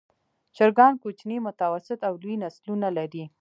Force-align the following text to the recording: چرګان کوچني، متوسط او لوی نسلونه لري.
چرګان 0.55 0.93
کوچني، 1.03 1.37
متوسط 1.47 1.99
او 2.07 2.13
لوی 2.21 2.35
نسلونه 2.43 2.87
لري. 2.97 3.23